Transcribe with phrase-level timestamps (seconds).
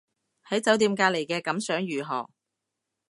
[0.49, 2.27] 喺酒店隔離嘅感想如何